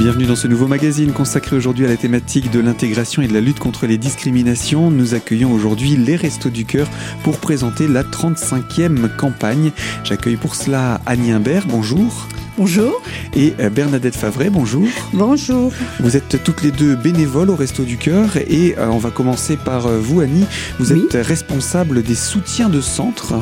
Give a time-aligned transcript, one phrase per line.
[0.00, 3.42] Bienvenue dans ce nouveau magazine consacré aujourd'hui à la thématique de l'intégration et de la
[3.42, 4.90] lutte contre les discriminations.
[4.90, 6.88] Nous accueillons aujourd'hui les Restos du Cœur
[7.22, 9.72] pour présenter la 35e campagne.
[10.02, 12.28] J'accueille pour cela Annie Imbert, bonjour.
[12.60, 13.00] Bonjour.
[13.34, 14.86] Et euh, Bernadette Favret, bonjour.
[15.14, 15.72] Bonjour.
[15.98, 19.56] Vous êtes toutes les deux bénévoles au Resto du Cœur et euh, on va commencer
[19.56, 20.44] par euh, vous, Annie.
[20.78, 23.32] Vous êtes responsable des soutiens de centre.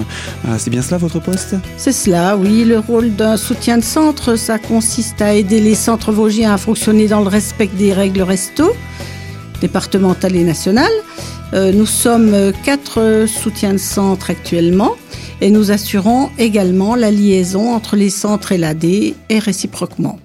[0.59, 1.57] C'est bien cela votre poste?
[1.77, 2.65] C'est cela, oui.
[2.65, 7.09] Le rôle d'un soutien de centre, ça consiste à aider les centres vosgiens à fonctionner
[7.09, 8.73] dans le respect des règles resto,
[9.61, 10.93] départementales et nationales.
[11.53, 14.95] Nous sommes quatre soutiens de centre actuellement
[15.41, 20.19] et nous assurons également la liaison entre les centres et l'AD et réciproquement.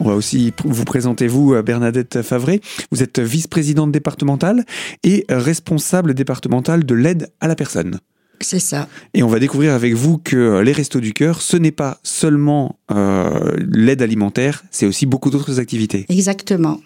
[0.00, 2.60] On va aussi vous présenter, vous, euh, Bernadette Favret.
[2.90, 4.64] Vous êtes vice-présidente départementale
[5.04, 7.98] et responsable départementale de l'aide à la personne.
[8.42, 8.88] C'est ça.
[9.12, 12.78] Et on va découvrir avec vous que les Restos du Cœur, ce n'est pas seulement
[12.90, 16.06] euh, l'aide alimentaire, c'est aussi beaucoup d'autres activités.
[16.08, 16.80] Exactement.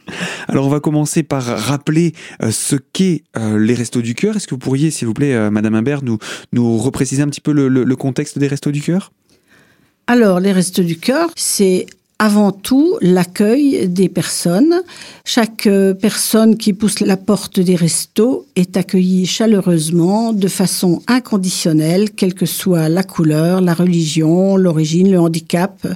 [0.48, 4.36] Alors on va commencer par rappeler euh, ce qu'est euh, les Restos du Cœur.
[4.36, 6.18] Est-ce que vous pourriez, s'il vous plaît, Madame Imbert, nous,
[6.52, 9.12] nous repréciser un petit peu le, le contexte des Restos du Cœur?
[10.06, 11.86] Alors, les Restos du Cœur, c'est
[12.18, 14.82] avant tout l'accueil des personnes.
[15.24, 22.10] Chaque euh, personne qui pousse la porte des restos est accueillie chaleureusement, de façon inconditionnelle,
[22.12, 25.86] quelle que soit la couleur, la religion, l'origine, le handicap.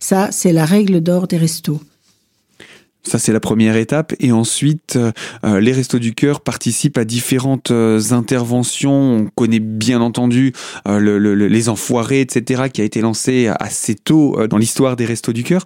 [0.00, 1.80] Ça, c'est la règle d'or des restos.
[3.06, 4.14] Ça, c'est la première étape.
[4.18, 5.12] Et ensuite, euh,
[5.44, 8.92] euh, les Restos du Cœur participent à différentes euh, interventions.
[8.92, 10.52] On connaît bien entendu
[10.86, 15.64] les Enfoirés, etc., qui a été lancé assez tôt dans l'histoire des Restos du Cœur,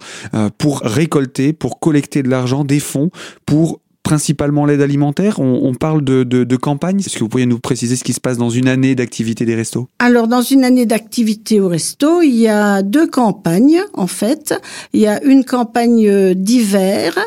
[0.57, 3.11] pour récolter, pour collecter de l'argent, des fonds,
[3.45, 3.79] pour
[4.11, 6.99] principalement l'aide alimentaire on, parle de, campagne.
[6.99, 9.55] Est-ce que vous pourriez nous préciser ce qui se passe dans une année d'activité des
[9.55, 9.87] restos?
[9.99, 14.53] Alors, dans une année d'activité au resto, il y a deux campagnes, en fait.
[14.91, 17.17] Il y a une campagne d'hiver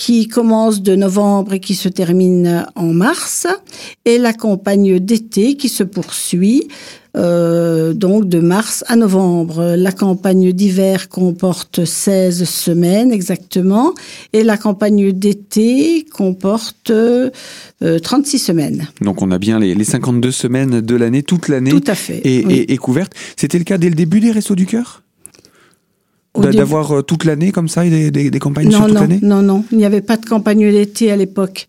[0.00, 3.46] qui commence de novembre et qui se termine en mars,
[4.06, 6.68] et la campagne d'été qui se poursuit
[7.18, 9.74] euh, donc de mars à novembre.
[9.76, 13.92] La campagne d'hiver comporte 16 semaines exactement
[14.32, 17.98] et la campagne d'été comporte 36 euh,
[18.38, 18.88] semaines.
[19.02, 21.72] Donc on a bien les, 52 semaines de l'année, toute l'année.
[21.72, 22.22] Tout à fait.
[22.24, 23.12] Et, couverte.
[23.36, 25.02] C'était le cas dès le début des Restos du Cœur?
[26.38, 29.18] D'avoir euh, toute l'année comme ça et des, campagnes sur toute l'année?
[29.20, 31.68] Non, non, il n'y avait pas de campagne d'été à l'époque.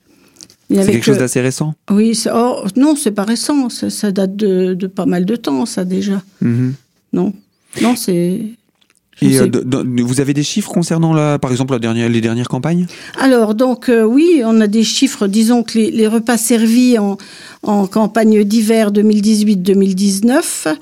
[0.69, 1.73] C'est quelque chose d'assez récent?
[1.89, 6.21] Oui, oh, non, c'est pas récent, ça, date de, pas mal de temps, ça déjà.
[6.41, 6.73] Mhm.
[7.13, 7.33] Non,
[7.81, 8.41] non, c'est.
[9.23, 9.47] Et euh,
[10.03, 12.87] vous avez des chiffres concernant, la, par exemple, la dernière, les dernières campagnes?
[13.19, 15.27] Alors, donc, euh, oui, on a des chiffres.
[15.27, 17.17] Disons que les, repas servis en,
[17.63, 20.75] en campagne d'hiver 2018-2019,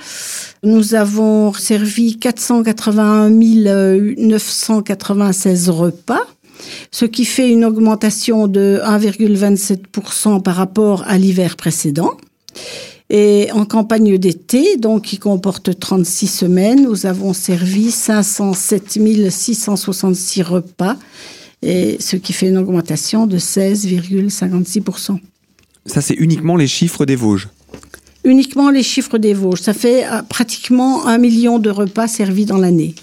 [0.63, 6.25] nous avons servi 481 996 repas
[6.91, 12.12] ce qui fait une augmentation de 1,27% par rapport à l'hiver précédent.
[13.09, 20.96] Et en campagne d'été, donc qui comporte 36 semaines, nous avons servi 507 666 repas,
[21.63, 25.19] ce qui fait une augmentation de 16,56%.
[25.89, 27.50] Ça, c'est uniquement les chiffres des Vosges
[28.23, 29.61] Uniquement les chiffres des Vosges.
[29.61, 32.94] Ça fait euh, pratiquement un million de repas servis dans l'année.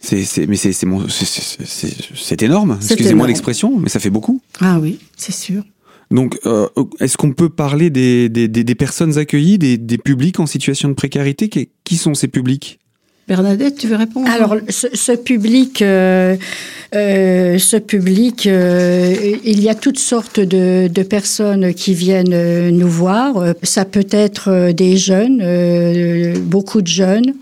[0.00, 2.78] C'est, mais c'est, c'est, énorme.
[2.80, 4.40] Excusez-moi l'expression, mais ça fait beaucoup.
[4.60, 5.64] Ah oui, c'est sûr.
[6.12, 6.68] Donc, euh,
[7.00, 10.94] est-ce qu'on peut parler des, des, des, personnes accueillies, des, des, publics en situation de
[10.94, 11.48] précarité?
[11.48, 12.78] Qui sont ces publics?
[13.28, 14.30] Bernadette, tu veux répondre?
[14.30, 16.36] Alors, ce, public, euh,
[16.94, 22.88] euh, ce public, euh, il y a toutes sortes de, de, personnes qui viennent nous
[22.88, 23.54] voir.
[23.64, 27.34] Ça peut être des jeunes, beaucoup de jeunes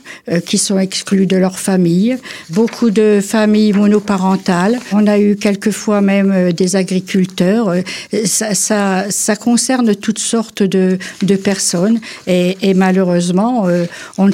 [0.46, 2.16] qui sont exclus de leur famille,
[2.48, 4.78] beaucoup de familles monoparentales.
[4.90, 7.74] On a eu quelquefois même des agriculteurs.
[8.24, 13.66] Ça, ça, ça concerne toutes sortes de, de personnes et, et malheureusement,
[14.16, 14.30] on,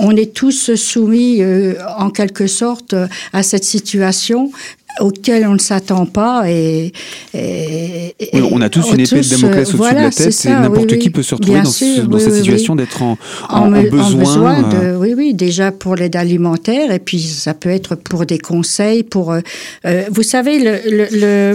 [0.00, 2.94] on est tous soumis euh, en quelque sorte
[3.32, 4.50] à cette situation
[5.00, 6.44] auquel on ne s'attend pas.
[6.50, 6.92] Et,
[8.34, 11.22] on a tous une épée de Damoclès au-dessus de la tête et n'importe qui peut
[11.22, 11.70] se retrouver dans,
[12.18, 13.18] cette situation d'être en,
[13.48, 14.62] en, besoin.
[14.62, 19.02] de, oui, oui, déjà pour l'aide alimentaire et puis ça peut être pour des conseils.
[19.02, 19.40] pour euh,
[19.84, 21.54] euh, Vous savez, le,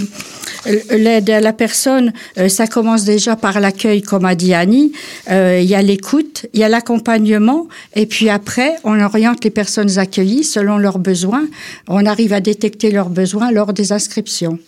[0.92, 4.92] l'aide à la personne, euh, ça commence déjà par l'accueil, comme a dit Annie.
[5.30, 9.98] Il y a l'écoute, il y a l'accompagnement et puis après, on oriente les personnes
[9.98, 11.46] accueillies selon leurs besoins.
[11.88, 14.60] On arrive à détecter leurs besoins lors des inscriptions.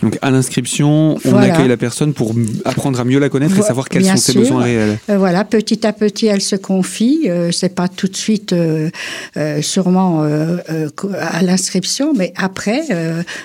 [0.00, 1.54] Donc à l'inscription, on Voilà.
[1.54, 2.32] accueille la personne pour
[2.64, 4.42] apprendre à mieux la connaître et Vo- savoir quels bien sont ses sûr.
[4.42, 4.98] besoins réels.
[5.10, 7.22] Euh, voilà, petit à petit, elle se confie.
[7.26, 8.90] Euh, c'est pas tout de suite, euh,
[9.36, 12.82] euh, sûrement à l'inscription, mais après,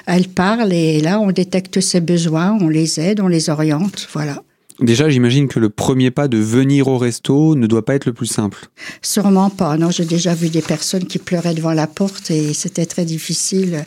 [0.05, 4.07] elle parle et là, on détecte ses besoins, on les aide, on les oriente.
[4.13, 4.43] Voilà.
[4.79, 8.13] Déjà, j'imagine que le premier pas de venir au resto ne doit pas être le
[8.13, 8.67] plus simple.
[9.01, 9.75] Sûrement pas.
[9.77, 13.85] Non, j'ai déjà vu des personnes qui pleuraient devant la porte et c'était très difficile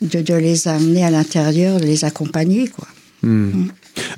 [0.00, 2.86] de, de les amener à l'intérieur, de les accompagner, quoi.
[3.22, 3.66] Hmm.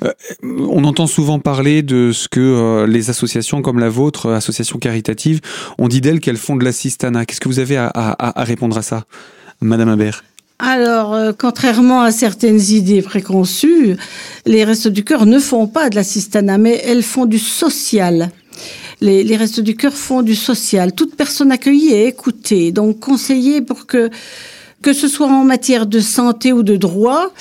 [0.03, 4.35] Euh, on entend souvent parler de ce que euh, les associations comme la vôtre, euh,
[4.35, 5.41] associations caritatives,
[5.77, 7.25] on dit d'elles qu'elles font de l'assistanat.
[7.25, 9.03] Qu'est-ce que vous avez à, à- à répondre à ça,
[9.59, 10.23] Madame Imbert?
[10.59, 13.97] Alors, euh, contrairement à certaines idées préconçues,
[14.45, 18.31] les Restos du Cœur ne font pas de l'assistanat, mais elles font du social.
[19.01, 20.93] Les, les Restos du Cœur font du social.
[20.93, 24.09] Toute personne accueillie est écoutée, donc conseillée pour que
[24.83, 27.31] que ce soit en matière de santé ou de droit.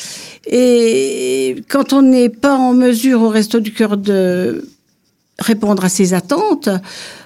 [0.46, 4.66] Et quand on n'est pas en mesure au Resto du Cœur de
[5.38, 6.70] répondre à ces attentes,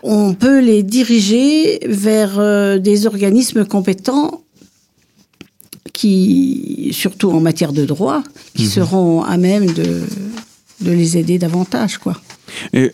[0.03, 4.43] on peut les diriger vers euh, des organismes compétents
[5.93, 8.23] qui, surtout en matière de droit,
[8.55, 10.03] qui seront à même de,
[10.81, 12.21] de les aider davantage, quoi.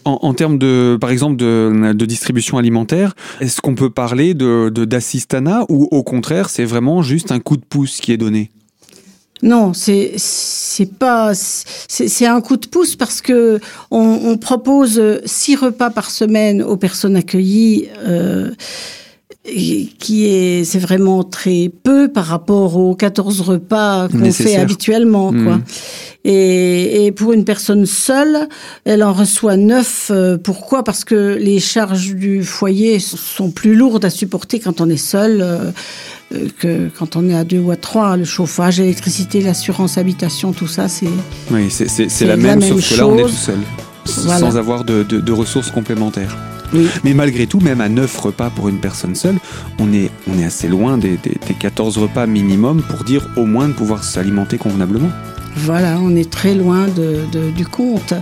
[0.04, 5.88] En, termes de, par exemple, de, distribution alimentaire, est-ce qu'on peut parler de d'assistanat ou
[5.90, 8.50] au contraire, c'est vraiment juste un coup de pouce qui est donné?
[9.42, 10.14] Non, c'est
[10.98, 13.58] pas un coup de pouce parce que
[13.90, 17.88] on, on propose six repas par semaine aux personnes accueillies.
[18.06, 18.52] Euh,
[19.44, 25.30] et qui est c'est vraiment très peu par rapport aux 14 repas qu'on fait habituellement
[25.30, 25.56] quoi.
[25.56, 25.62] Mhm.
[26.24, 28.48] Et, et pour une personne seule,
[28.84, 30.08] elle en reçoit neuf.
[30.12, 30.84] Euh, Pourquoi?
[30.84, 35.40] Parce que les charges du foyer sont plus lourdes à supporter quand on est seul
[35.42, 35.72] euh,
[36.32, 38.16] euh, que quand on est à deux ou à trois.
[38.16, 41.08] Le chauffage, l'électricité, l'assurance habitation, tout ça, c'est
[41.50, 41.88] Oui, c'est-
[42.20, 43.30] la la même, même sauf que là, on est chose.
[43.32, 43.58] tout seul,
[44.24, 44.38] Voilà.
[44.38, 46.36] sans avoir de, de- de ressources complémentaires.
[46.74, 46.86] Oui.
[47.04, 49.36] Mais malgré tout, même à 9 repas pour une personne seule,
[49.78, 53.44] on est, on est assez loin des, des, des 14 repas minimum pour dire au
[53.46, 55.10] moins de pouvoir s'alimenter convenablement.
[55.56, 58.14] voilà, on est très loin de, de- du compte.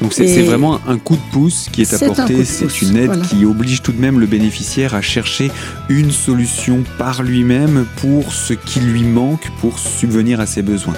[0.00, 3.24] Donc c'est vraiment un coup de pouce qui est apporté, c'est une aide voilà.
[3.24, 5.50] qui oblige tout de même le bénéficiaire à chercher
[5.88, 10.94] une solution par lui-même pour ce qui lui manque pour subvenir à ses besoins.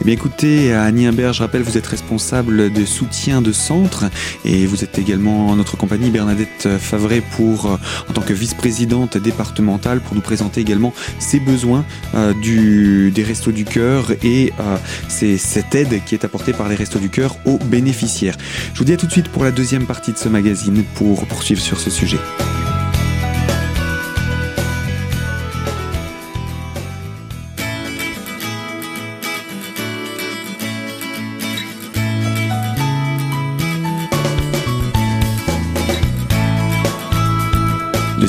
[0.00, 4.04] Eh bien écoutez, Annie Imbert, je rappelle, vous êtes responsable de soutien de centre
[4.44, 7.76] et vous êtes également en notre compagnie Bernadette Favret pour, euh,
[8.08, 11.84] en tant que vice-présidente départementale pour nous présenter également ses besoins
[12.14, 14.76] euh, du, des Restos du Cœur et euh,
[15.08, 18.36] c'est cette aide qui est apportée par les Restos du Cœur aux bénéficiaires.
[18.72, 21.26] Je vous dis à tout de suite pour la deuxième partie de ce magazine pour
[21.26, 22.18] poursuivre sur ce sujet.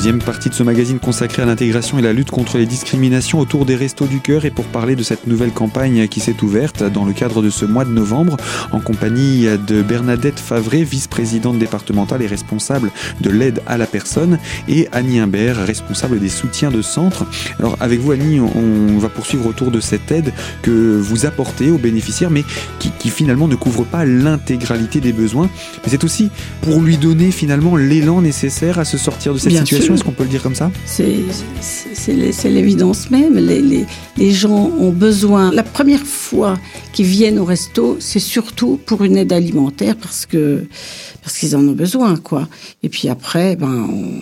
[0.06, 3.66] Deuxième partie de ce magazine consacré à l'intégration et la lutte contre les discriminations autour
[3.66, 7.04] des Restos du Cœur et pour parler de cette nouvelle campagne qui s'est ouverte dans
[7.04, 8.36] le cadre de ce mois de novembre
[8.70, 14.38] en compagnie de Bernadette Favret, vice-présidente départementale et responsable de l'aide à la personne
[14.68, 17.26] et Annie Imbert, responsable des soutiens de centre.
[17.58, 20.32] Alors avec vous Annie, on va poursuivre autour de cette aide
[20.62, 22.44] que vous apportez aux bénéficiaires mais
[22.78, 25.50] qui, qui finalement ne couvre pas l'intégralité des besoins.
[25.82, 26.30] Mais c'est aussi
[26.62, 29.95] pour lui donner finalement l'élan nécessaire à se sortir de cette Bien situation.
[29.96, 30.70] Est-ce qu'on peut le dire comme ça?
[30.84, 31.16] C'est
[31.60, 33.34] c'est- c'est l'é- c'est l'évidence même.
[33.38, 33.86] Les, les,
[34.18, 35.50] les gens ont besoin.
[35.50, 36.58] La première fois
[36.92, 40.66] qu'ils viennent au resto, c'est surtout pour une aide alimentaire parce que
[41.22, 42.46] parce qu'ils en ont besoin, quoi.
[42.82, 43.88] Et puis après, ben.
[43.90, 44.20] On,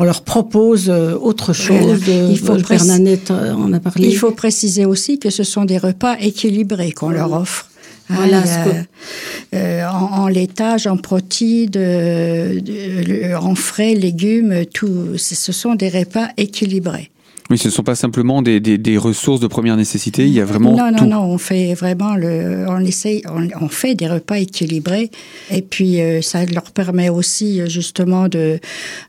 [0.00, 2.00] on leur propose euh, autre chose.
[2.04, 2.30] Voilà.
[2.30, 4.06] Il faut Bernadette euh, en a parlé.
[4.08, 7.66] Il faut préciser aussi que ce sont des repas équilibrés qu'on leur offre.
[8.10, 15.16] Voilà, ce que- euh, en, en laitage, en protides, euh, en frais, légumes, tout.
[15.18, 17.10] Ce sont des repas équilibrés.
[17.50, 20.40] Oui, ce ne sont pas simplement des, des, des ressources de première nécessité, il y
[20.40, 21.04] a vraiment non, tout.
[21.06, 25.10] non, non, on fait vraiment le, on essaye, on, on fait des repas équilibrés
[25.50, 28.60] et puis euh, ça leur permet aussi euh, justement de,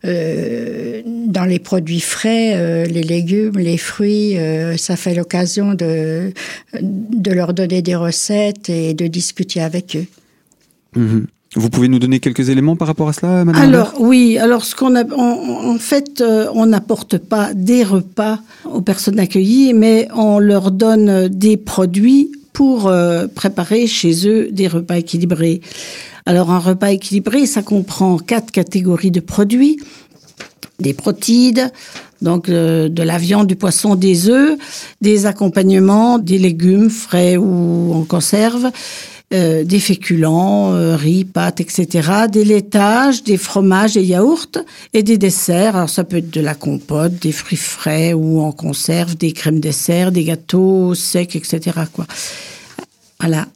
[0.06, 4.38] euh, dans les produits frais, euh, les légumes, les fruits,
[4.78, 6.32] ça fait l'occasion de,
[6.82, 10.06] de leur donner des recettes et de discuter avec eux.
[10.96, 11.28] Mhm.
[11.56, 14.76] Vous pouvez nous donner quelques éléments par rapport à cela, Madame Alors oui, alors ce
[14.76, 20.38] qu'on a, en, fait, euh, on n'apporte pas des repas aux personnes accueillies, mais on
[20.38, 25.62] leur donne des produits pour euh, préparer chez eux des repas équilibrés.
[26.28, 29.80] Alors un repas équilibré, ça comprend quatre catégories de produits
[30.80, 31.72] des protides,
[32.22, 34.58] Donc euh, de la viande, du poisson, des œufs,
[35.02, 38.72] des accompagnements, des légumes frais ou en conserve,
[39.32, 44.48] euh, des féculents, euh, riz, pâtes, etc., des laitages, des fromages, des yaourts
[44.94, 45.76] et des desserts.
[45.76, 49.60] Alors ça peut être de la compote, des fruits frais ou en conserve, des crèmes
[49.60, 51.78] desserts, des gâteaux secs, etc.
[51.94, 52.06] Quoi.
[53.20, 53.48] Voilà.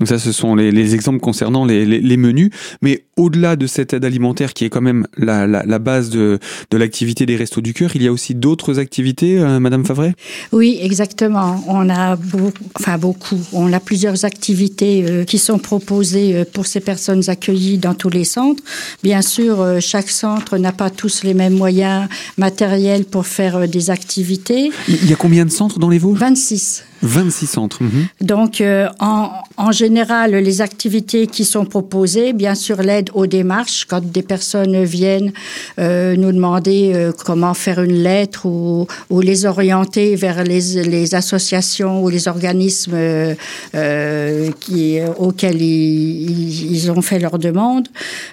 [0.00, 2.50] Donc ça, ce sont les, les exemples concernant les, les, les menus.
[2.82, 6.38] Mais au-delà de cette aide alimentaire qui est quand même la, la, la base de,
[6.70, 10.14] de l'activité des Restos du Cœur, il y a aussi d'autres activités, euh, Madame Favret?
[10.52, 11.62] Oui, exactement.
[11.68, 13.40] On a beaucoup, enfin beaucoup.
[13.52, 18.10] On a plusieurs activités euh, qui sont proposées euh, pour ces personnes accueillies dans tous
[18.10, 18.62] les centres.
[19.02, 23.90] Bien sûr, euh, chaque centre n'a pas tous les mêmes moyens matériels pour faire des
[23.90, 24.70] activités.
[24.88, 26.18] Il y a combien de centres dans les Vosges?
[26.18, 26.84] 26.
[27.06, 27.82] 26 centres.
[27.82, 28.06] mhm.
[28.20, 33.84] Donc, euh, en, en général, les activités qui sont proposées, bien sûr, l'aide aux démarches,
[33.88, 35.32] quand des personnes viennent
[35.78, 41.14] euh, nous demander euh, comment faire une lettre ou, ou les orienter vers les, les
[41.14, 43.34] associations ou les organismes euh,
[43.74, 47.88] euh, qui, auxquels ils, ils- ont fait leur demande.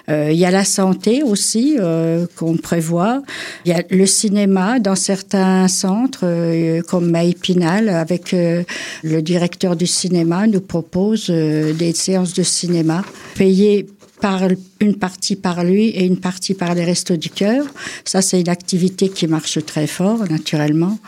[0.08, 3.22] Euh, il y a la santé aussi euh, qu'on prévoit.
[3.64, 8.61] Il y a le cinéma dans certains centres, euh, comme Maïpinal, avec euh,
[9.02, 13.04] le directeur du cinéma, nous propose euh, des séances de cinéma
[13.34, 13.86] payées
[14.20, 14.42] par
[14.80, 17.64] une partie par lui et une partie par les Restos du Cœur.
[18.04, 20.98] Ça, c'est une activité qui marche très fort, naturellement.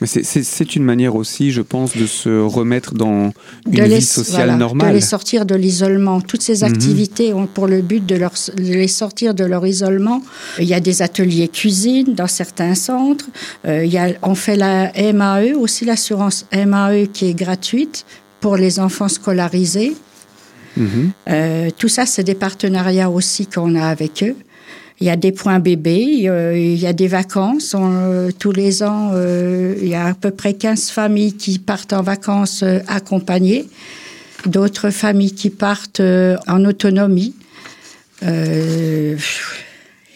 [0.00, 3.32] Mais c'est- une manière aussi, je pense, de se remettre dans
[3.66, 4.88] une de vie sociale voilà, normale.
[4.90, 6.20] de les sortir de l'isolement.
[6.20, 6.72] Toutes ces Mhm.
[6.72, 10.22] activités ont pour le but de, leur, de les sortir de leur isolement.
[10.58, 13.26] Il y a des ateliers cuisine dans certains centres.
[13.66, 18.06] Euh, il y a, on fait la MAE, aussi l'assurance MAE qui est gratuite
[18.40, 19.94] pour les enfants scolarisés.
[20.76, 21.10] Mhm.
[21.28, 24.36] Euh, tout ça, c'est des partenariats aussi qu'on a avec eux.
[25.00, 27.72] Il y a des points bébés, euh, il y a des vacances.
[27.74, 31.58] On, euh, tous les ans, euh, il y a à peu près 15 familles qui
[31.58, 33.66] partent en vacances accompagnées,
[34.44, 36.02] d'autres familles qui partent
[36.46, 37.34] en autonomie.
[38.22, 39.16] Euh,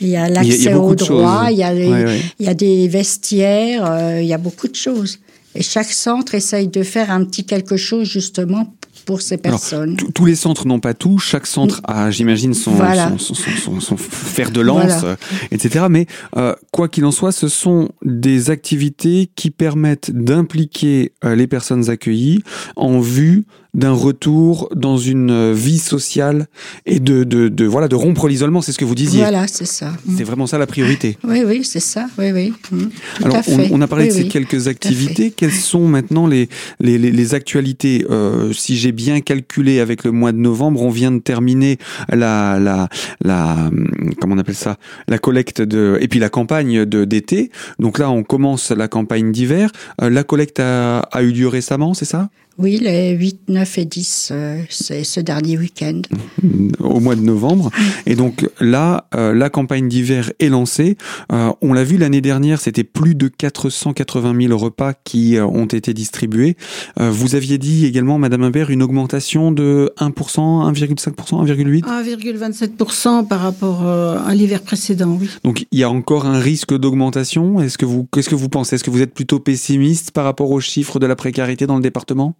[0.00, 2.20] il y a il y l'accès aux droits, il y a, les- Ouais, ouais.
[2.38, 5.18] il y a des vestiaires, euh, il y a beaucoup de choses.
[5.54, 8.74] Et chaque centre essaye de faire un petit quelque chose justement
[9.06, 9.96] pour ces personnes.
[9.96, 11.18] tous- tous les centres n'ont pas tout.
[11.18, 13.10] Chaque centre a, j'imagine, son, Voilà.
[13.10, 15.04] son, son, son- son- son fer de lance, Voilà.
[15.04, 15.16] euh,
[15.50, 15.86] etc.
[15.90, 21.46] Mais euh, quoi qu'il en soit, ce sont des activités qui permettent d'impliquer euh, les
[21.46, 22.42] personnes accueillies
[22.76, 26.46] en vue d'un retour dans une euh, vie sociale
[26.86, 28.62] et de, de, de voilà de rompre l'isolement.
[28.62, 29.20] C'est ce que vous disiez.
[29.20, 29.92] Voilà, c'est ça.
[30.16, 31.18] C'est vraiment ça la priorité.
[31.24, 32.06] Oui, oui, c'est ça.
[32.18, 32.52] Oui, oui.
[32.70, 32.78] Mm.
[32.78, 33.68] Tout Alors, à fait.
[33.72, 34.28] on, on a parlé Oui, de ces oui.
[34.28, 35.30] quelques activités.
[35.30, 36.48] Quelles sont maintenant les,
[36.80, 38.06] les, les, les actualités?
[38.10, 41.78] Euh, Si j'ai bien calculé avec le mois de novembre, on vient de terminer
[42.10, 42.88] la, la,
[43.22, 43.88] la hum,
[44.20, 44.76] comment on appelle ça?
[45.08, 47.50] La collecte de et puis la campagne de d'été.
[47.78, 49.70] Donc là, on commence la campagne d'hiver.
[50.00, 52.28] Euh, la collecte a, a eu lieu récemment, c'est ça?
[52.58, 56.02] Oui, les 8, 9 et 10, euh, c'est ce dernier week-end.
[56.84, 57.70] au mois de novembre.
[58.06, 60.96] Et donc là, euh, la campagne d'hiver est lancée.
[61.32, 65.66] Euh, on l'a vu l'année dernière, c'était plus de 480 000 repas qui euh, ont
[65.66, 66.56] été distribués.
[67.00, 71.82] Euh, vous aviez dit également, Madame Imbert, une augmentation de 1%, 1,5%, 1,8%.
[71.82, 75.28] 1,27% par rapport euh, à l'hiver précédent, oui.
[75.42, 77.60] Donc il y a encore un risque d'augmentation?
[77.60, 78.76] Est-ce que vous, qu'est-ce que vous pensez?
[78.76, 81.82] Est-ce que vous êtes plutôt pessimiste par rapport aux chiffres de la précarité dans le
[81.82, 82.34] département?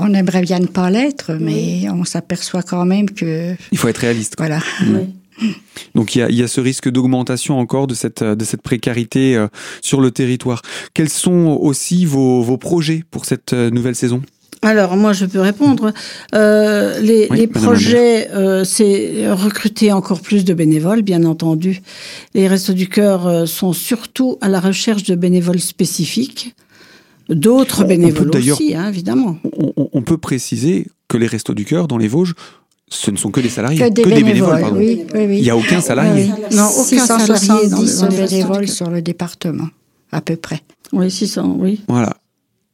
[0.00, 3.98] On aimerait bien ne pas l'être, mais on s'aperçoit quand même que, Il faut être
[3.98, 4.36] réaliste.
[4.36, 4.46] quoi.
[4.46, 4.62] voilà.
[5.94, 8.62] Donc il y a, il y a ce risque d'augmentation encore de cette, de cette
[8.62, 9.46] précarité euh,
[9.82, 10.62] sur le territoire.
[10.94, 14.22] Quels sont aussi vos, vos projets pour cette euh, nouvelle saison?
[14.62, 15.92] Alors, moi, je peux répondre.
[16.34, 21.80] Euh, les, Oui, les Madame projets, euh, c'est recruter encore plus de bénévoles, bien entendu.
[22.34, 26.56] Les Restos du Cœur euh, sont surtout à la recherche de bénévoles spécifiques.
[27.28, 29.36] D'autres on bénévoles aussi, hein, évidemment.
[29.92, 32.34] on, peut préciser que les Restos du Cœur dans les Vosges,
[32.88, 34.78] ce ne sont que des salariés, Que des bénévoles, pardon.
[34.78, 35.36] oui, oui, oui.
[35.38, 36.24] Il n'y a aucun salarié.
[36.24, 36.56] Oui, oui.
[36.56, 39.68] Non, aucun salarié dans le- 670 dans bénévoles sur le département,
[40.10, 40.62] à peu près.
[40.92, 41.82] Oui, 600, oui.
[41.88, 42.16] Voilà.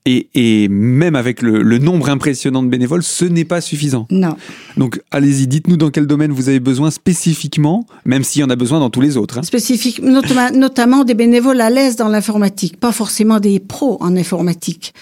[0.07, 4.07] Et, et même avec le, le nombre impressionnant de bénévoles, ce n'est pas suffisant.
[4.11, 4.37] Non.
[4.77, 8.57] Donc allez-y, dites-nous dans quel domaine vous avez besoin spécifiquement, même s'il y en a
[8.57, 9.39] besoin dans tous les autres.
[9.39, 9.43] hein.
[9.43, 14.93] Spécifique, notamment, notamment des bénévoles à l'aise dans l'informatique, pas forcément des pros en informatique.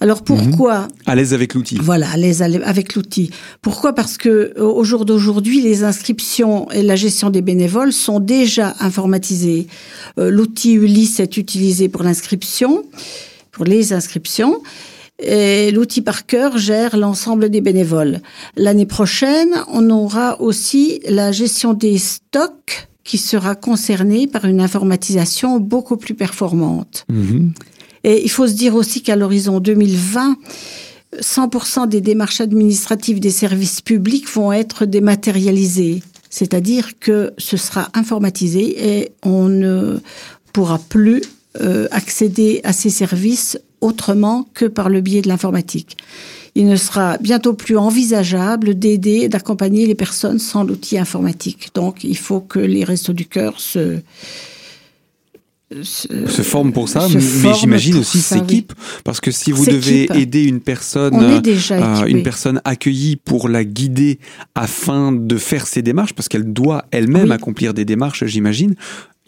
[0.00, 1.78] Alors pourquoi À l'aise avec l'outil.
[1.80, 3.30] Voilà, à l'aise avec l'outil.
[3.62, 3.94] Pourquoi?
[3.94, 8.74] Parce que euh, au jour d'aujourd'hui, les inscriptions et la gestion des bénévoles sont déjà
[8.80, 9.68] informatisées.
[10.18, 12.82] Euh, L'outil Ulysse est utilisé pour l'inscription,
[13.60, 14.62] pour les inscriptions.
[15.22, 18.20] Et l'outil par cœur gère l'ensemble des bénévoles.
[18.56, 25.60] L'année prochaine, on aura aussi la gestion des stocks qui sera concerné par une informatisation
[25.60, 27.04] beaucoup plus performante.
[27.10, 27.52] Mhm.
[28.02, 30.38] Et il faut se dire aussi qu'à l'horizon 2020,
[31.20, 36.02] 100% des démarches administratives des services publics vont être dématérialisées.
[36.30, 39.98] C'est-à-dire que ce sera informatisé et on ne
[40.54, 41.20] pourra plus
[41.60, 45.96] euh, accéder à ces services autrement que par le biais de l'informatique.
[46.54, 51.70] Il ne sera bientôt plus envisageable d'aider et d'accompagner les personnes sans l'outil informatique.
[51.74, 54.00] Donc, il faut que les Restos du Cœur se,
[55.82, 58.72] se forment pour ça, se mais j'imagine aussi ça, s'équipent
[59.04, 62.10] parce que si vous devez aider une personne, euh, équipé.
[62.10, 64.18] une personne accueillie pour la guider
[64.56, 67.32] afin de faire ses démarches, parce qu'elle doit elle-même Oui.
[67.32, 68.74] accomplir des démarches, j'imagine,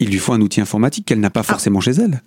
[0.03, 2.21] il lui faut un outil informatique qu'elle n'a pas forcément chez elle.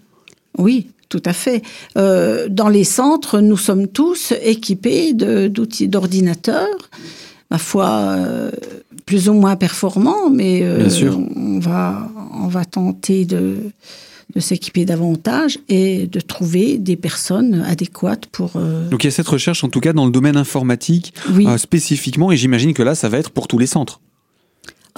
[0.58, 1.62] Oui, tout à fait.
[1.96, 6.90] Euh, dans les centres, nous sommes tous équipés d'outils d'ordinateurs,
[7.50, 8.50] ma foi, euh,
[9.04, 11.18] plus ou moins performants, mais euh, Bien sûr.
[11.36, 13.56] on va on va tenter de
[14.34, 18.58] de s'équiper davantage et de trouver des personnes adéquates pour.
[18.90, 21.46] Donc il y a cette recherche, en tout cas dans le domaine informatique oui.
[21.58, 24.00] spécifiquement, et j'imagine que là, ça va être pour tous les centres.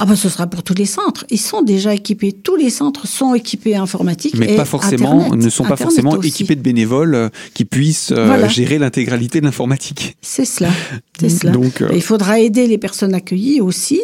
[0.01, 1.27] Ah ben ce sera pour tous les centres.
[1.29, 2.33] Ils sont déjà équipés.
[2.33, 4.35] Tous les centres sont équipés informatiques.
[4.39, 5.45] Mais et pas forcément, Internet.
[5.45, 6.29] ne sont pas Internet forcément aussi.
[6.29, 8.47] équipés de bénévoles euh, qui puissent euh, Voilà.
[8.49, 10.17] gérer l'intégralité de l'informatique.
[10.23, 10.71] C'est cela.
[11.19, 11.51] C'est cela.
[11.53, 14.01] Donc, euh, Il faudra aider les personnes accueillies aussi,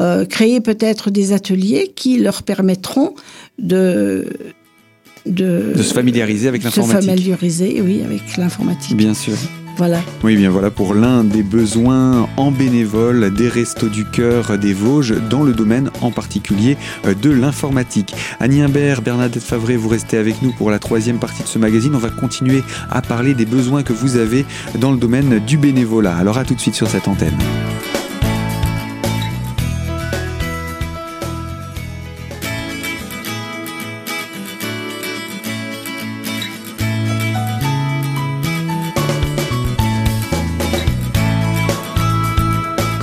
[0.00, 3.14] euh, créer peut-être des ateliers qui leur permettront
[3.60, 4.26] de
[5.26, 7.08] de, de se familiariser avec se l'informatique.
[7.10, 8.96] familiariser, oui, avec l'informatique.
[8.96, 9.34] Bien sûr.
[9.76, 10.00] Voilà.
[10.24, 15.14] Oui, bien voilà pour l'un des besoins en bénévole des Restos du Cœur des Vosges
[15.28, 18.14] dans le domaine en particulier euh, de l'informatique.
[18.40, 21.94] Annie Imbert, Bernadette Favret, vous restez avec nous pour la troisième partie de ce magazine.
[21.94, 24.46] On va continuer à parler des besoins que vous avez
[24.78, 26.16] dans le domaine du bénévolat.
[26.16, 27.36] Alors à tout de suite sur cette antenne.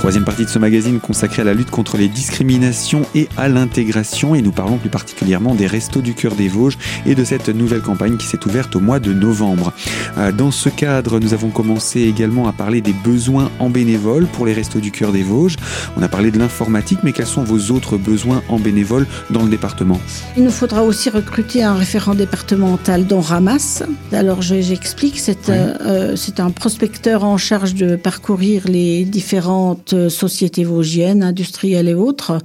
[0.04, 4.34] Troisième partie de ce magazine consacrée à la lutte contre les discriminations et à l'intégration.
[4.34, 6.76] Et nous parlons plus particulièrement des Restos du Cœur des Vosges
[7.06, 9.72] et de cette nouvelle campagne qui s'est ouverte au mois de novembre.
[10.18, 14.44] Euh, Dans ce cadre, nous avons commencé également à parler des besoins en bénévole pour
[14.44, 15.56] les Restos du Cœur des Vosges.
[15.96, 19.48] On a parlé de l'informatique, mais quels sont vos autres besoins en bénévole dans le
[19.48, 19.98] département?
[20.36, 23.82] Il nous faudra aussi recruter un référent départemental dont Ramas.
[24.12, 25.54] Alors je- j'explique, c'est Oui.
[25.56, 31.94] euh, euh, c'est un prospecteur en charge de parcourir les différentes sociétés vosgiennes, industrielles et
[31.94, 32.38] autres,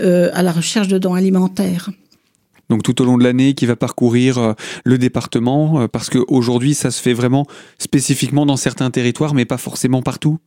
[0.00, 1.90] euh, à la recherche de dons alimentaires.
[2.68, 4.52] Donc tout au long de l'année, qui va parcourir euh,
[4.84, 7.46] le département, euh, parce qu'aujourd'hui, ça se fait vraiment
[7.78, 10.38] spécifiquement dans certains territoires, mais pas forcément partout.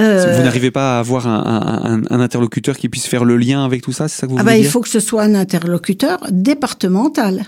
[0.00, 3.36] Euh, Vous n'arrivez pas à avoir un, un- un- un interlocuteur qui puisse faire le
[3.36, 4.88] lien avec tout ça, c'est ça que vous ah voulez bah, il dire faut que
[4.88, 7.46] ce soit un interlocuteur départemental,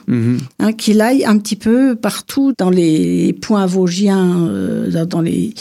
[0.59, 5.55] hein, qu'il aille un petit peu partout dans les points vosgiens, euh, dans, les,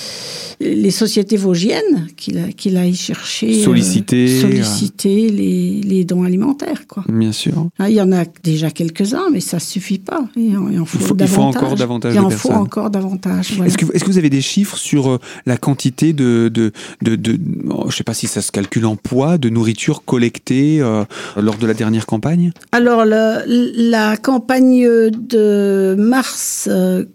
[0.59, 6.87] les sociétés vosgiennes, qu'il aille chercher, euh, Solliciter, solliciter les, les dons alimentaires.
[6.87, 7.03] Quoi.
[7.09, 7.53] Bien sûr.
[7.79, 10.23] Hein, il y en a déjà quelques-uns, mais ça suffit pas.
[10.35, 11.63] Il en, il faut, Il faut- il faut davantage.
[11.63, 12.53] encore davantage Il en faut personnes.
[12.61, 13.51] encore davantage.
[13.55, 13.67] voilà.
[13.71, 16.71] Est-ce que, vous avez des chiffres sur la quantité de, de,
[17.01, 17.39] de, de-
[17.69, 21.03] oh, je sais pas si ça se calcule en poids, de nourriture collectée euh,
[21.37, 22.51] lors de la dernière campagne?
[22.71, 23.43] Alors, le-
[23.89, 27.05] la campagne de mars euh,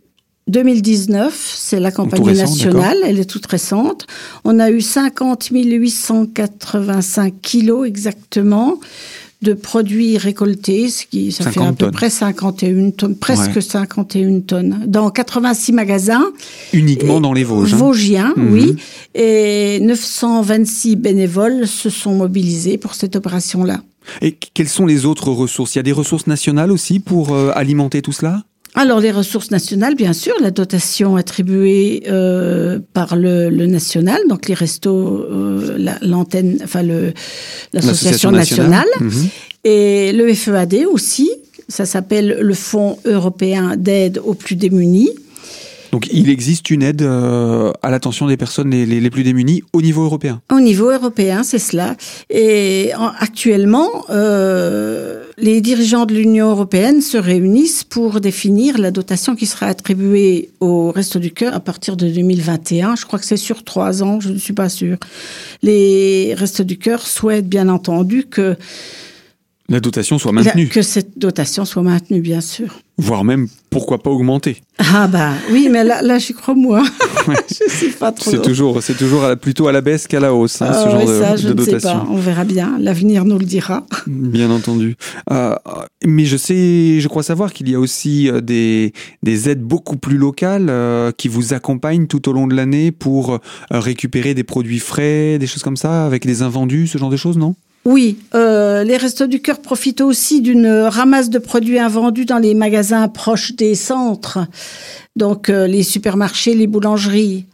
[0.48, 4.06] 2019, c'est la campagne récent, nationale, elle est toute récente.
[4.44, 8.78] On a eu 50 885 kilos exactement
[9.44, 13.60] de produits récoltés, ce qui ça fait 50 à peu près 51 tonnes, presque Ouais.
[13.60, 16.24] 51 tonnes, dans 86 magasins.
[16.72, 17.74] Uniquement Et- dans les Vosges.
[17.74, 18.52] hein Vosgiens, Mhm.
[18.52, 18.76] oui.
[19.14, 23.80] Et 926 bénévoles se sont mobilisés pour cette opération-là.
[24.20, 25.74] Et quelles sont les autres ressources?
[25.74, 28.42] Il y a des ressources nationales aussi pour euh, alimenter tout cela?
[28.76, 34.48] Alors les ressources nationales, bien sûr, la dotation attribuée euh, par le, le national, donc
[34.48, 36.82] les restos, euh, la- l'antenne, enfin
[37.72, 39.28] l'association nationale, Mhm.
[39.64, 41.30] et le FEAD aussi.
[41.68, 45.10] Ça s'appelle le Fonds européen d'aide aux plus démunis.
[45.94, 50.02] Donc il existe une aide euh, à l'attention des personnes les, plus démunies au niveau
[50.02, 50.42] européen.
[50.50, 51.94] Au niveau européen, c'est cela.
[52.30, 59.36] Et en- actuellement, euh, les dirigeants de l'Union européenne se réunissent pour définir la dotation
[59.36, 62.96] qui sera attribuée au Resto du Cœur à partir de 2021.
[62.96, 64.96] Je crois que c'est sur trois ans, je ne suis pas sûre.
[65.62, 68.56] Les Restos du Cœur souhaitent bien entendu que
[69.68, 70.68] la dotation soit maintenue.
[70.68, 72.80] que cette dotation soit maintenue, bien sûr.
[72.96, 74.58] Voire même, pourquoi pas augmenter.
[74.78, 76.84] Ah bah oui, mais là, là j'y crois moi.
[77.48, 78.30] je sais pas trop.
[78.30, 80.98] C'est toujours, c'est toujours plutôt à la baisse qu'à la hausse, hein, ce Ah genre
[80.98, 81.98] ouais, de, ça, je de ne sais dotation.
[82.00, 82.06] pas.
[82.10, 82.76] On verra bien.
[82.78, 83.84] L'avenir nous le dira.
[84.06, 84.96] Bien entendu.
[85.32, 85.56] Euh,
[86.04, 89.96] mais je sais, je crois savoir qu'il y a aussi euh, des, des aides beaucoup
[89.96, 93.38] plus locales euh, qui vous accompagnent tout au long de l'année pour euh,
[93.70, 97.38] récupérer des produits frais, des choses comme ça, avec des invendus, ce genre de choses,
[97.38, 97.56] non?
[97.84, 102.54] Oui, euh, les Restos du Cœur profitent aussi d'une ramasse de produits invendus dans les
[102.54, 104.38] magasins proches des centres,
[105.16, 107.44] donc euh, les supermarchés, les boulangeries.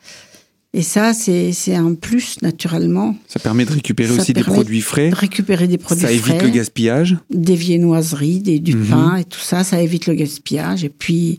[0.73, 3.17] Et ça, c'est c'est un plus, naturellement.
[3.27, 5.11] Ça permet de récupérer Ça aussi des produits frais.
[5.11, 7.17] de récupérer des produits Ça évite frais, le gaspillage.
[7.31, 8.87] des viennoiseries, des, du Mhm.
[8.87, 10.85] pain et tout ça, ça évite le gaspillage.
[10.85, 11.39] Et puis,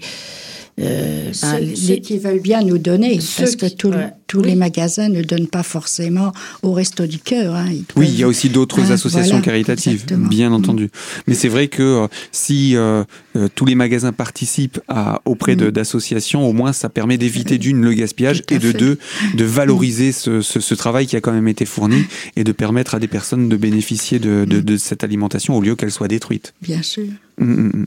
[0.81, 3.91] euh, ben, Ceux, les- ceux qui veulent bien nous donner, Ceux parce que qui- tout-
[3.91, 4.09] ouais.
[4.31, 4.47] Tous Oui.
[4.47, 6.31] les magasins ne donnent pas forcément
[6.63, 7.53] au Resto du Cœur.
[7.53, 7.65] hein.
[7.97, 10.27] Oui, il y a aussi d'autres Ah, associations voilà, caritatives, exactement.
[10.29, 10.53] bien Mm.
[10.53, 10.89] entendu.
[11.27, 13.03] Mais c'est vrai que euh, si euh,
[13.35, 15.71] euh, tous les magasins participent à, auprès Mm.
[15.71, 18.77] d'associations, au moins ça permet d'éviter d'une le gaspillage et de fait.
[18.77, 18.97] deux
[19.35, 22.05] de valoriser ce, ce- ce travail qui a quand même été fourni
[22.37, 25.75] et de permettre à des personnes de bénéficier de, de- de cette alimentation au lieu
[25.75, 26.53] qu'elle soit détruite.
[26.61, 27.03] Bien sûr.
[27.39, 27.85] Mm, mm, mm.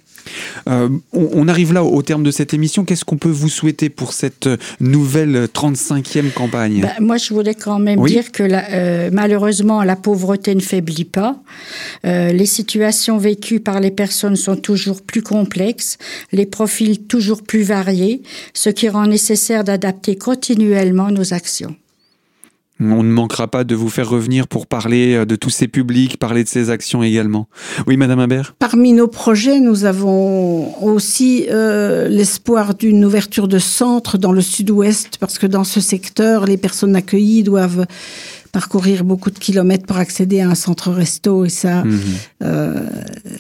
[0.68, 2.84] Euh, on, on arrive là au, terme de cette émission.
[2.84, 4.48] Qu'est-ce qu'on peut vous souhaiter pour cette
[4.80, 8.10] nouvelle 35e campagne Ben, moi, je voulais quand même Oui.
[8.12, 11.36] dire que la- euh, malheureusement, la pauvreté ne faiblit pas.
[12.04, 15.96] Euh, les situations vécues par les personnes sont toujours plus complexes,
[16.32, 21.74] les profils toujours plus variés, ce qui rend nécessaire d'adapter continuellement nos actions.
[22.80, 26.18] On ne manquera pas de vous faire revenir pour parler euh, de tous ces publics,
[26.18, 27.48] parler de ces actions également.
[27.86, 28.56] Oui, Madame Imbert?
[28.58, 35.18] Parmi nos projets, nous avons aussi euh, l'espoir d'une ouverture de centres dans le sud-ouest,
[35.20, 37.86] parce que dans ce secteur, les personnes accueillies doivent
[38.50, 42.00] parcourir beaucoup de kilomètres pour accéder à un centre resto, et ça, Mhm.
[42.42, 42.80] euh,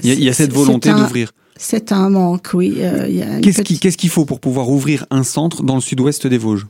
[0.04, 1.32] il, y a, il y a cette volonté d'ouvrir.
[1.56, 2.74] C'est un manque, oui.
[2.78, 6.66] euh, Qu'est-ce petite- qu'il faut pour pouvoir ouvrir un centre dans le sud-ouest des Vosges?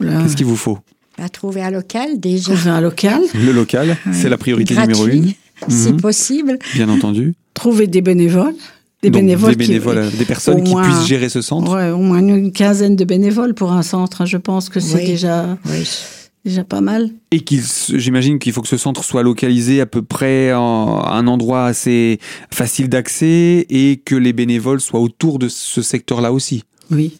[0.00, 0.78] Qu'est-ce qu'il vous faut?
[1.18, 2.52] À trouver un local déjà.
[2.54, 5.32] Trouver un local, Le local, c'est la priorité numéro une,
[5.68, 6.00] Si Mhm.
[6.00, 6.58] possible.
[6.74, 7.34] bien entendu.
[7.54, 8.54] trouver des bénévoles.
[9.02, 11.72] Des Donc, bénévoles, des, qui- bénévoles, euh, des personnes qui puissent gérer ce centre.
[11.72, 14.22] Ouais, au moins une quinzaine de bénévoles pour un centre.
[14.22, 14.26] hein.
[14.26, 15.04] Je pense que c'est Oui.
[15.06, 15.86] déjà, Oui.
[16.44, 17.10] déjà pas mal.
[17.30, 17.60] Et qu'il,
[17.94, 21.66] j'imagine qu'il faut que ce centre soit localisé à peu près en- à un endroit
[21.66, 22.18] assez
[22.50, 26.64] facile d'accès et que les bénévoles soient autour de ce secteur-là aussi.
[26.90, 27.18] Oui.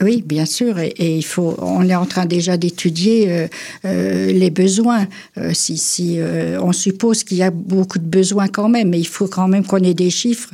[0.00, 1.54] Oui, bien sûr, et, et il faut.
[1.58, 3.46] On est en train déjà d'étudier euh,
[3.84, 5.06] euh, les besoins.
[5.38, 6.18] Euh, si, si
[6.60, 9.64] on suppose qu'il y a beaucoup de besoins quand même, mais il faut quand même
[9.64, 10.50] qu'on ait des chiffres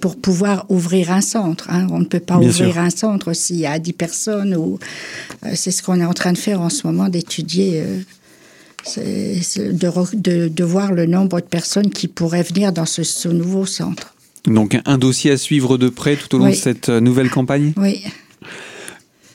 [0.00, 1.66] pour pouvoir ouvrir un centre.
[1.70, 1.86] hein.
[1.90, 2.78] On ne peut pas Bien ouvrir sûr.
[2.82, 4.78] un centre s'il y a 10 personnes ou
[5.54, 7.82] c'est ce qu'on est en train de faire en ce moment d'étudier.
[8.84, 12.86] c'est- c'est de, re- de, de voir le nombre de personnes qui pourraient venir dans
[12.86, 14.14] ce, ce nouveau centre.
[14.46, 16.52] Donc un dossier à suivre de près tout au long Oui.
[16.52, 17.72] de cette nouvelle campagne?
[17.76, 18.02] Oui.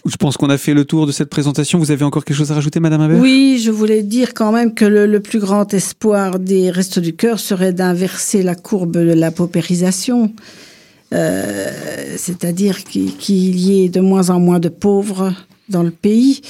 [0.08, 1.80] Je pense qu'on a fait le tour de cette présentation.
[1.80, 4.76] Vous avez encore quelque chose à rajouter, Madame Habert Oui, je voulais dire quand même
[4.76, 9.00] que le, le plus grand espoir des Restos du Cœur serait d'inverser la courbe de
[9.14, 10.32] la paupérisation.
[11.14, 11.72] Euh,
[12.18, 15.34] C'est-à-dire qu'il y ait de moins en moins de pauvres
[15.70, 16.42] dans le pays.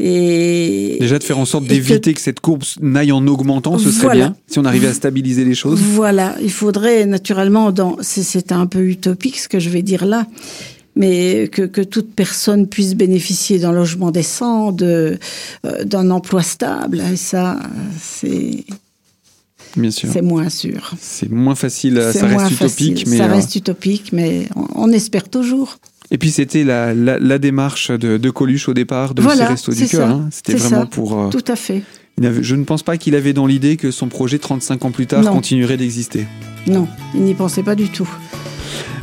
[0.00, 2.20] Et Déjà de faire en sorte que- d'éviter que...
[2.20, 4.26] cette courbe n'aille en augmentant, ce serait Voilà.
[4.28, 5.80] bien si on arrivait à stabiliser les choses.
[5.80, 10.26] Voilà, il faudrait naturellement, dans, c'est un peu utopique ce que je vais dire là,
[10.96, 15.18] mais que, que toute personne puisse bénéficier d'un logement décent, de,
[15.66, 17.02] euh, d'un emploi stable.
[17.12, 17.58] Et ça,
[18.00, 18.64] c'est,
[19.76, 20.08] Bien sûr.
[20.12, 20.92] c'est moins sûr.
[21.00, 23.10] C'est moins facile, euh, C'est ça moins reste utopique, facile.
[23.10, 25.78] mais ça euh, reste utopique, mais on, on espère toujours.
[26.12, 29.72] et puis c'était la, la, la démarche de, de Coluche au départ de Voilà, restos
[29.72, 30.08] du cœur.
[30.08, 30.28] hein.
[30.30, 30.86] C'était C'est vraiment ça.
[30.86, 31.18] pour.
[31.18, 31.82] euh, Tout à fait.
[32.22, 35.06] il je ne pense pas qu'il avait dans l'idée que son projet 35 ans plus
[35.08, 35.32] tard Non.
[35.32, 36.26] continuerait d'exister.
[36.68, 38.08] Non, il n'y pensait pas du tout.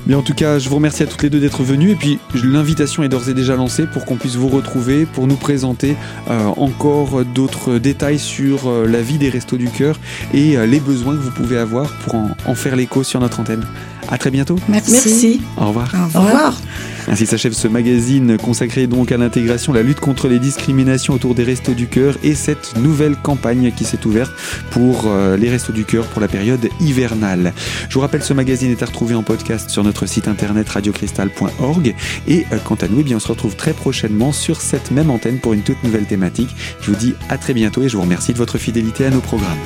[0.08, 1.92] Mais en tout cas, je vous remercie à toutes les deux d'être venues.
[1.92, 5.36] Et puis, l'invitation est d'ores et déjà lancée pour qu'on puisse vous retrouver, pour nous
[5.36, 5.96] présenter
[6.30, 10.00] euh, encore d'autres détails sur euh, la vie des Restos du Cœur
[10.34, 13.66] et euh, les besoins que vous pouvez avoir pour en faire l'écho sur notre antenne.
[14.12, 14.58] À très bientôt.
[14.68, 14.92] Merci.
[14.92, 15.42] Merci.
[15.58, 15.90] Au revoir.
[16.14, 16.62] Au revoir.
[17.08, 21.44] Ainsi s'achève ce magazine consacré donc à l'intégration, la lutte contre les discriminations autour des
[21.44, 24.32] Restos du Cœur et cette nouvelle campagne qui s'est ouverte
[24.72, 27.54] pour euh, les Restos du Cœur pour la période hivernale.
[27.90, 31.96] Je vous rappelle, ce magazine est à retrouver en podcast sur notre site internet radiocristal.org
[32.28, 35.10] et euh, quant à nous, eh bien, on se retrouve très prochainement sur cette même
[35.10, 36.54] antenne pour une toute nouvelle thématique.
[36.82, 39.22] Je vous dis à très bientôt et je vous remercie de votre fidélité à nos
[39.22, 39.58] programmes.